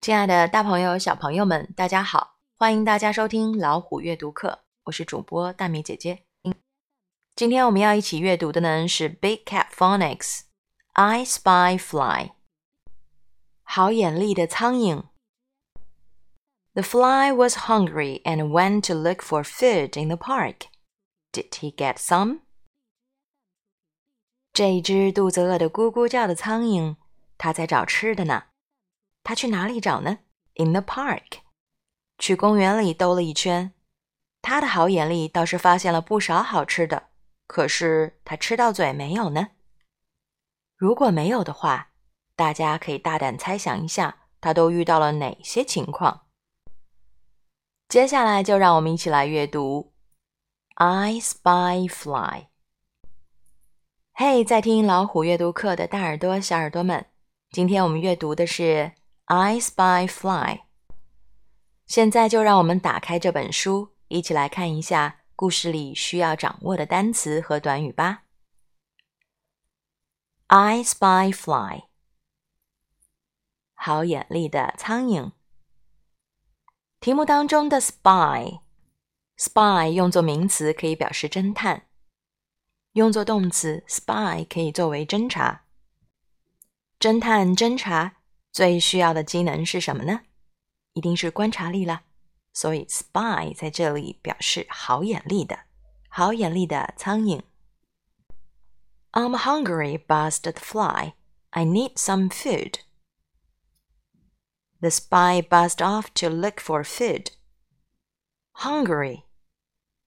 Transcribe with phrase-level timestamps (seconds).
[0.00, 2.38] 亲爱的大朋友、小朋友们，大家好！
[2.56, 6.24] 欢迎大家收听老虎阅读课，我是主播大米姐姐。
[7.36, 10.44] 今天我们要一起阅读的呢是 Big Cat Phonics
[10.94, 12.30] I Spy Fly。
[13.62, 15.04] 好眼力的苍蝇。
[16.72, 20.68] The fly was hungry and went to look for food in the park.
[21.30, 22.40] Did he get some?
[24.54, 26.96] 这只肚子饿得咕咕叫的苍蝇，
[27.36, 28.44] 它在找吃的呢。
[29.25, 30.19] 他去哪里找呢
[30.53, 31.39] ？In the park，
[32.19, 33.73] 去公园里兜了一圈。
[34.43, 37.07] 他的好眼力倒是发现了不少好吃的，
[37.47, 39.47] 可是他吃到嘴没有呢？
[40.77, 41.89] 如果没有的话，
[42.35, 46.27] 大家可以大胆猜想一下，他都遇到了哪些情况？
[47.89, 49.91] 接下来就让我们一起来阅读
[50.85, 52.41] 《I Spy Fly》。
[54.13, 57.07] 嘿，在听老虎阅读课的大耳朵、小耳朵们，
[57.49, 58.63] 今天我们阅读的是
[59.25, 60.57] 《I Spy Fly》。
[61.87, 68.23] 现在就让我们打开这本书，一起来看一下故事里需要掌握的单词和短语吧。
[70.47, 71.85] I spy fly，
[73.73, 75.31] 好眼力的苍蝇。
[76.99, 78.59] 题目当中的 spy，spy
[79.89, 81.87] 用作名词可以表示侦探。
[82.93, 85.63] 用作动词，spy 可以作为侦查。
[86.99, 88.17] 侦探侦查
[88.55, 90.21] 最需要的技能是什么呢？
[90.93, 92.03] 一定是观察力了。
[92.53, 95.65] 所以，spy 在这里表示好眼力的、
[96.07, 97.41] 好眼力的苍蝇。
[99.11, 101.15] I'm hungry, buzzed the fly.
[101.49, 102.79] I need some food.
[104.79, 107.33] The spy buzzed off to look for food.
[108.53, 109.23] Hungry，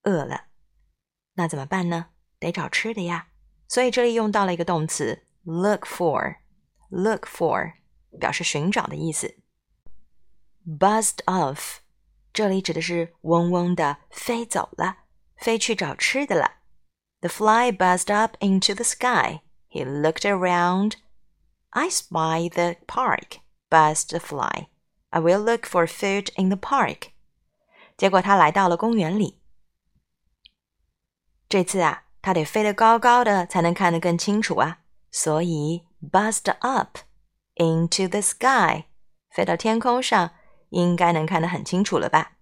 [0.04, 0.46] 饿了，
[1.34, 2.06] 那怎么办呢？
[2.38, 3.28] 得找吃的呀，
[3.68, 7.74] 所以这里用到了一个动词 look for，look for
[8.19, 9.35] 表示寻找的意思。
[10.65, 11.77] Buzzed off，
[12.31, 14.97] 这里指的是嗡嗡的飞走了，
[15.35, 16.59] 飞去找吃的了。
[17.21, 19.41] The fly buzzed up into the sky.
[19.69, 20.93] He looked around.
[21.69, 24.67] I spy the park, buzzed the fly.
[25.09, 27.09] I will look for food in the park.
[27.97, 29.39] 结果他来到了公园里。
[31.47, 32.01] 这次啊。
[32.25, 34.79] 它得飞得高高的才能看得更清楚啊，
[35.11, 36.99] 所以 buzzed up
[37.58, 38.86] into the sky，
[39.30, 40.30] 飞到天空上
[40.70, 42.32] 应该能看得很清楚了吧？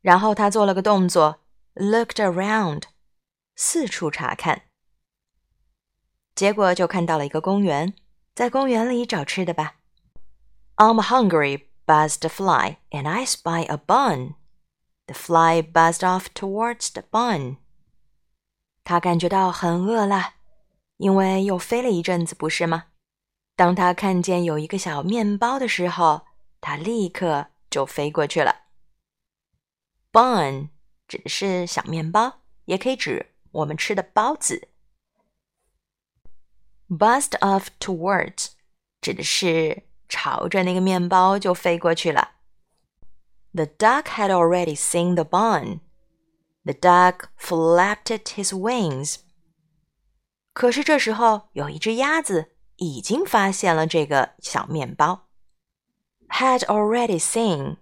[0.00, 1.40] 然后他做了个动作
[1.74, 2.82] ，looked around，
[3.56, 4.62] 四处查看，
[6.34, 7.94] 结果就看到了一个公园，
[8.34, 9.76] 在公园里找吃的吧。
[10.76, 14.34] I'm hungry, buzzed fly, and I spy a bun.
[15.06, 17.58] The fly buzzed off towards the bun.
[18.82, 20.34] 他感觉到很饿了，
[20.96, 22.86] 因为又飞了一阵子，不是吗？
[23.56, 26.26] 当他看见有一个小面包的时候，
[26.60, 28.62] 他立刻就飞过去了。
[30.10, 30.70] Bun
[31.06, 34.68] 指的是小面包，也可以指我们吃的包子。
[36.88, 38.48] Bust off towards
[39.00, 42.32] 指的是朝着那个面包就飞过去了。
[43.52, 45.80] The duck had already seen the bun.
[46.64, 49.18] The duck flapped his wings.
[50.52, 55.28] 可是这时候，有一只鸭子已经发现了这个小面包。
[56.28, 57.76] Had already seen，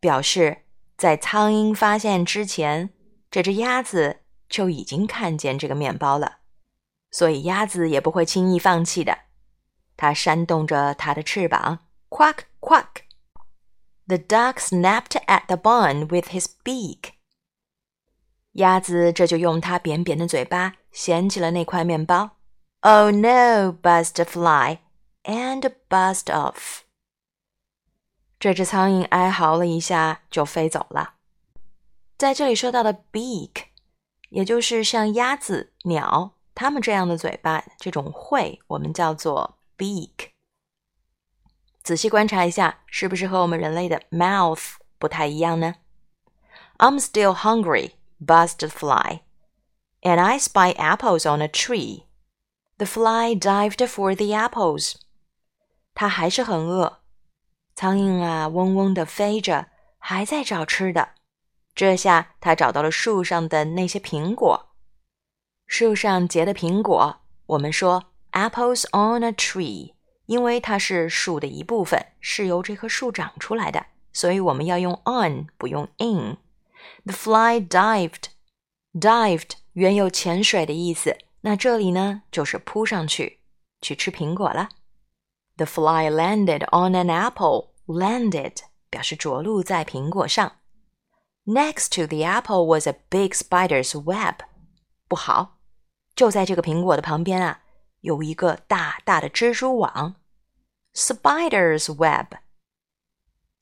[0.00, 0.64] 表示
[0.96, 2.90] 在苍蝇发现之前，
[3.30, 6.38] 这只鸭子就已经看见这个面包了。
[7.10, 9.18] 所以鸭子也不会轻易放弃的。
[9.96, 13.04] 它扇动着它的翅膀，quack quack。
[14.06, 17.12] The duck snapped at the bun with his beak.
[18.52, 22.37] 鸭子这就用它扁扁的嘴巴衔起了那块面包。
[22.81, 23.71] Oh no!
[23.71, 24.79] Buzzed a fly
[25.23, 26.81] and buzzed off.
[28.39, 31.15] 这只苍蝇哀嚎了一下，就飞走了。
[32.17, 33.67] 在这里说到的 beak，
[34.29, 40.31] 也就是像鸭子、鸟它们这样的嘴巴，这种喙我们叫做 beak。
[41.81, 45.75] 仔细观察一下，是不是和我们人类的 mouth 不太一样呢？
[46.77, 47.91] I'm still hungry.
[48.25, 49.21] buzzed the fly.
[50.03, 52.05] And I spy apples on a tree.
[52.78, 54.94] The fly dived for the apples.
[55.94, 56.98] 它还是很饿，
[57.74, 59.66] 苍蝇啊，嗡嗡地飞着，
[59.98, 61.10] 还在找吃的。
[61.74, 64.68] 这下它找到了树上的那些苹果。
[65.66, 69.94] 树上结的苹果，我们说 apples on a tree，
[70.26, 76.36] 因为它是树的一部分，是由这棵树长出来的，所以我们要用 on，不用 in。
[77.04, 78.26] The fly dived.
[78.94, 83.40] Dived 原有潜水的意思，那这里呢就是扑上去
[83.80, 84.68] 去吃苹果了。
[85.56, 87.70] The fly landed on an apple.
[87.86, 88.56] Landed
[88.90, 90.56] 表示着陆在苹果上。
[91.46, 94.40] Next to the apple was a big spider's web.
[95.08, 95.58] 不好，
[96.14, 97.62] 就在这个苹果的旁边啊，
[98.00, 100.16] 有一个大大的蜘蛛网。
[100.94, 102.34] Spider's web.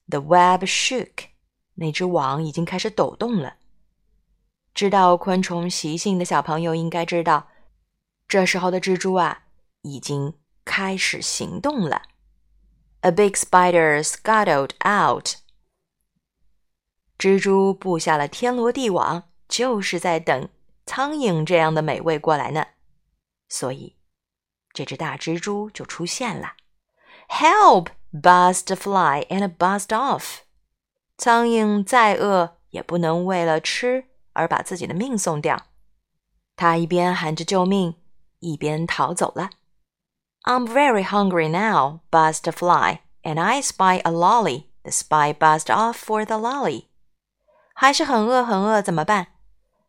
[0.09, 1.29] The web shook.
[1.75, 3.59] 那只网已经开始抖动了。
[4.75, 7.49] 知道昆虫习性的小朋友应该知道，
[8.29, 9.45] 这时候的蜘蛛啊，
[9.83, 10.35] 已经
[10.65, 12.03] 开始行动了。
[13.01, 15.37] A big spider scuttled out。
[17.19, 20.49] 蜘蛛布下了天罗地网，就是在等
[20.85, 22.67] 苍蝇这样的美味过来呢。
[23.49, 23.97] 所以，
[24.73, 26.55] 这只大蜘蛛就出现了。
[27.29, 27.89] Help!
[28.13, 30.39] Buzzed the fly and buzzed off.
[31.19, 35.67] 苍蝇再饿也不能为了吃而把自己的命送掉。
[36.57, 37.95] 它一边喊着救命，
[38.47, 39.51] 一边逃走了。
[40.45, 44.67] I'm very hungry now, buzzed fly, and I spy a lolly.
[44.85, 46.85] The spy buzzed off for the lolly.
[47.75, 49.27] 还是很饿，很饿，怎么办？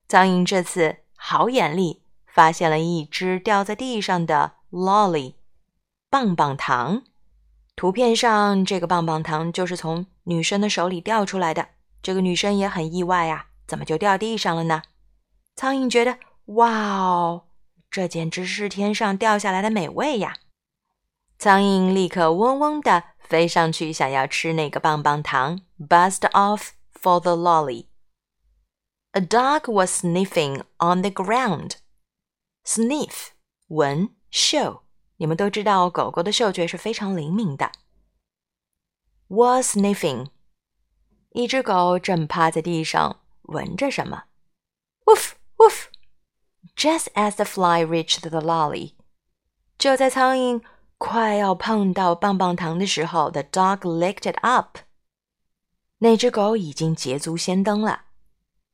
[0.08, 5.36] 苍蝇这次好眼力，发现了一只掉在地上的 lolly
[6.10, 7.04] 棒棒糖。
[7.76, 11.68] 图片上这个棒棒糖就是从女生的手里掉出来的。
[12.02, 14.82] 这个女生也很意外啊，怎么就掉地上了呢？
[15.56, 17.44] 苍蝇觉得，哇哦，
[17.98, 20.38] 这简直是天上掉下来的美味呀！
[21.40, 25.62] 苍蝇立刻嗡嗡地飞上去，想要吃那个棒棒糖。
[25.80, 27.88] Buzzed off for the lolly.
[29.14, 31.78] A dog was sniffing on the ground.
[32.64, 33.30] Sniff，
[33.70, 34.84] 闻，嗅。
[35.16, 37.72] 你们都知道，狗狗的嗅觉是非常灵敏的。
[39.30, 40.28] Was sniffing，
[41.32, 44.26] 一只狗正趴在地上闻着什么。
[45.06, 45.86] Woof woof。
[46.78, 48.94] Just as the fly reached the lolly，
[49.80, 50.62] 就在苍蝇
[50.98, 54.78] 快要碰到棒棒糖的时候，the dog licked it up。
[55.98, 58.02] 那只狗已经捷足先登了，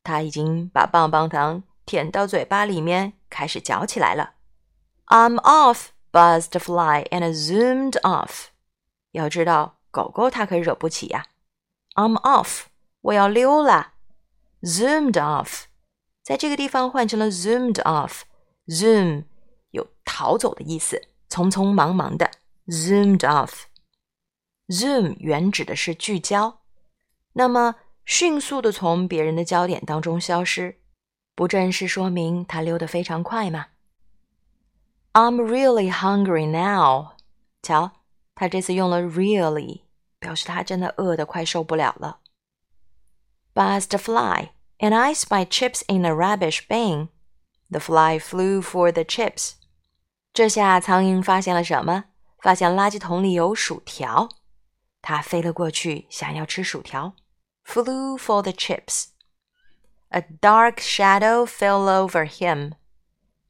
[0.04, 4.34] 它已经把棒棒糖舔到嘴巴里面，开始嚼起来了。
[5.08, 5.88] I'm off。
[6.14, 8.50] buzzed the fly and zoomed off。
[9.14, 11.26] 要知道，狗狗它可惹不起呀。
[11.96, 12.66] I'm off，
[13.02, 13.94] 我要溜了。
[14.62, 15.64] Zoomed off，
[16.24, 18.22] 在这个地方换成了 zoomed off。
[18.68, 19.26] Zoom
[19.72, 22.32] 有逃走的意思，匆匆忙忙的。
[22.68, 23.64] Zoomed off。
[24.70, 26.62] Zoom 原指的是聚焦，
[27.34, 27.76] 那么
[28.06, 30.80] 迅速的从别人的焦点当中消失，
[31.36, 33.68] 不正是说明他溜得非常快吗
[35.12, 37.18] ？I'm really hungry now。
[37.62, 37.92] 瞧，
[38.34, 39.82] 他这次用了 really，
[40.20, 42.20] 表示他真的饿得快受不了了。
[43.54, 44.52] Buzzed fly
[44.84, 47.08] An I spied chips in a rubbish bin.
[47.72, 49.54] The fly flew for the chips.
[50.34, 52.04] 这下苍蝇发现了什么？
[52.42, 54.28] 发现垃圾桶里有薯条，
[55.02, 57.16] 它飞了过去，想要吃薯条。
[57.66, 59.06] Flew for the chips.
[60.10, 62.74] A dark shadow fell over him.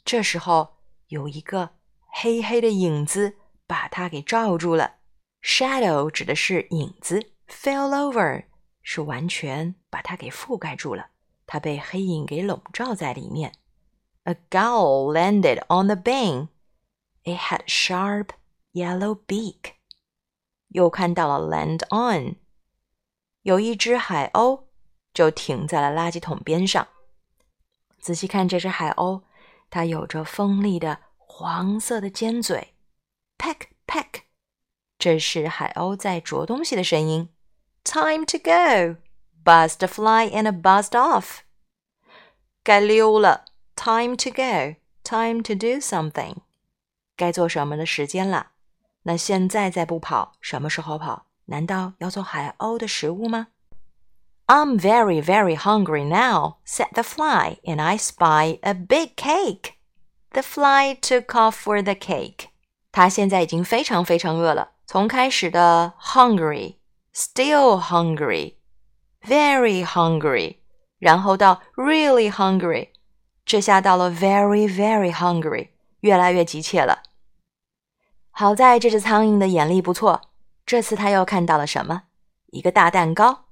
[0.05, 0.73] 这时候。
[1.07, 1.71] 有一个
[2.07, 3.35] 黑黑的影子
[3.67, 4.97] 把它给罩住了。
[5.43, 8.45] Shadow 指的是影子，fell over
[8.81, 11.09] 是完全把它给覆盖住了，
[11.45, 13.53] 它被黑影给笼罩在里面。
[14.23, 16.49] A gull landed on the bin.
[17.23, 18.29] It had sharp
[18.71, 19.73] yellow beak.
[20.69, 22.37] 又看到了 land on，
[23.41, 24.63] 有一只海鸥
[25.13, 26.87] 就停在了垃圾桶边上。
[27.99, 29.23] 仔细看这只海鸥。
[29.69, 32.75] 它有着锋利的黄色的尖嘴
[33.39, 34.21] ，peck peck，
[34.99, 37.29] 这是海鸥在啄东西的声音。
[37.83, 39.01] Time to go,
[39.44, 41.38] buzzed a fly and buzzed off。
[42.62, 43.44] 该溜了，
[43.74, 46.36] time to go, time to do something，
[47.16, 48.48] 该做什么的时间了。
[49.04, 51.26] 那现在再不跑，什么时候跑？
[51.46, 53.48] 难道要做海鸥的食物吗？
[54.46, 59.74] I'm very, very hungry now, said the fly, and I spy a big cake.
[60.32, 62.48] The fly took off for the cake.
[62.92, 64.72] 它现在已经非常非常饿了。
[64.86, 66.76] 从开始的 hungry,
[67.14, 68.54] still hungry,
[69.25, 70.57] very hungry，
[70.99, 72.89] 然后到 really hungry，
[73.45, 75.69] 这下到了 very, very hungry，
[76.01, 77.03] 越来越急切了。
[78.31, 80.29] 好在这只苍蝇的眼力不错，
[80.65, 82.03] 这次它又看到了什么？
[82.47, 83.45] 一个大蛋糕。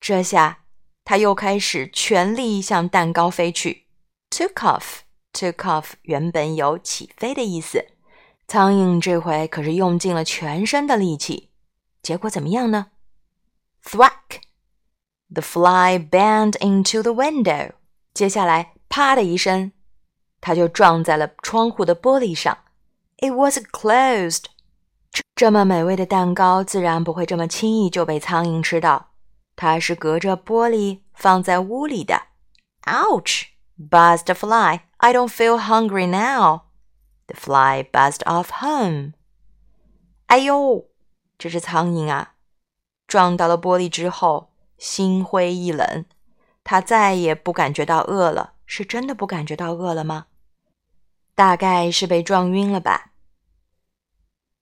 [0.00, 0.64] 这下，
[1.04, 3.86] 它又开始全力向蛋糕飞去。
[4.30, 5.00] Took off,
[5.32, 7.86] took off 原本有起飞的意思。
[8.48, 11.50] 苍蝇这回可是用尽了全身的力气，
[12.02, 12.88] 结果怎么样呢
[13.84, 14.45] ？Thwack!
[15.33, 17.73] The fly banged into the window.
[18.13, 19.71] 接下来，啪的一声，
[20.41, 22.57] 它就撞在了窗户的玻璃上。
[23.17, 24.45] It was closed.
[25.35, 29.11] 这么美味的蛋糕自然不会这么轻易就被苍蝇吃到，
[29.55, 32.23] 它是隔着玻璃放在屋里的。
[32.83, 33.45] Ouch!
[33.77, 34.81] Buzzed the fly.
[34.97, 36.63] I don't feel hungry now.
[37.27, 39.13] The fly buzzed off home.
[40.27, 40.85] 哎呦，
[41.37, 42.33] 这只苍蝇啊，
[43.07, 46.04] 撞到了玻璃之后， 心灰意冷，
[46.64, 48.54] 他再也不感觉到饿了。
[48.66, 50.26] 是真的不感觉到饿了吗？
[51.36, 53.12] 大概是被撞晕了吧。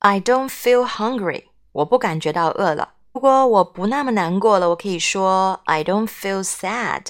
[0.00, 2.96] I don't feel hungry，我不感觉到饿了。
[3.12, 7.06] 如果我不那么难过了，我可以说 I don't feel sad。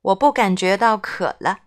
[0.00, 1.58] 我不感觉到渴了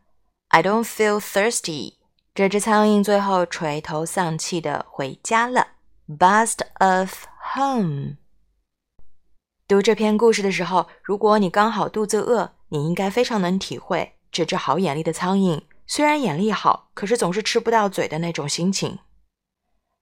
[0.47, 1.97] ，I don't feel thirsty。
[2.33, 5.67] 这只苍蝇最后垂头丧气的回家了
[6.07, 8.15] Bust off home。
[9.65, 18.99] 读这篇故事的时候，如果你刚好肚子饿，你应该非常能体会这只好眼力的苍蝇，虽然眼力好，可是总是吃不到嘴的那种心情。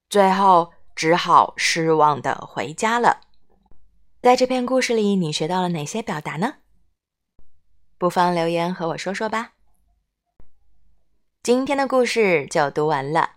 [0.10, 3.22] 最后只好失望的回家了。
[4.22, 6.56] 在这篇故事里，你学到了哪些表达呢？
[7.98, 9.53] 不妨留言和我说说吧。
[11.44, 13.34] 今天的故事就读完了，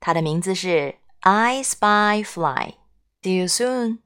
[0.00, 0.68] 它的名字是
[1.20, 2.74] 《I Spy Fly》。
[3.22, 4.03] See you soon.